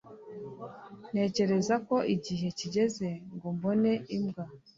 [1.11, 4.43] ntekereza ko igihe kigeze ngo mbone imbwa